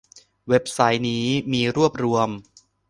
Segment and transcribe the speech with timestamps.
[0.49, 2.29] เว็บไซต์นี้มีรวบรวม